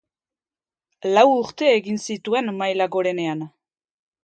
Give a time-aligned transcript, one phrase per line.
[1.17, 3.47] Lau urte egin zituen maila gorenean.